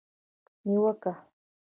[0.69, 1.13] نیوکه